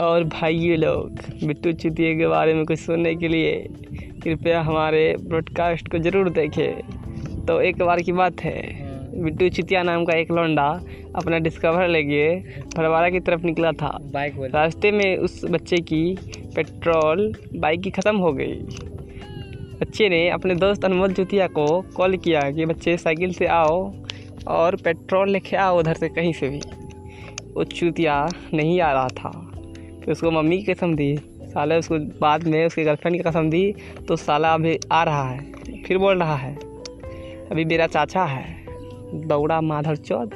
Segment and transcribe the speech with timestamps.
[0.00, 1.10] और भाइयों लोग
[1.44, 3.68] बिट्टू चुतिया के बारे में कुछ सुनने के लिए
[4.22, 8.84] कृपया हमारे ब्रॉडकास्ट को ज़रूर देखें। तो एक बार की बात है।
[9.22, 10.80] बिट्टू चुतिया नाम का एक लौंडा
[11.14, 12.36] अपना डिस्कवर लेके
[12.76, 16.16] भड़वाड़ा की तरफ़ निकला था। बाइक रास्ते में उस बच्चे की
[16.56, 18.54] पेट्रोल बाइक की ख़त्म हो गई।
[19.80, 23.94] बच्चे ने अपने दोस्त अनमोल चुतिया को कॉल किया कि बच्चे साइकिल से आओ
[24.46, 26.60] और पेट्रोल लेके आओ उधर से कहीं से भी।
[27.54, 29.43] वो चुतिया नहीं आ रहा था।
[30.04, 33.74] फिर उसको मम्मी की कसम दी, साले उसको बाद में उसके गर्लफ्रेंड की कसम दी
[34.08, 36.54] तो साला अभी आ रहा है, फिर बोल रहा है,
[37.50, 40.34] अभी मेरा चाचा है दौड़ा माधव चौध।